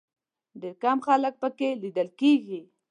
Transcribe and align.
ډېر 0.61 0.73
کم 0.83 0.97
خلک 1.07 1.33
په 1.41 1.49
کې 1.57 1.69
لیدل 1.81 2.09
کېږي. 2.19 2.61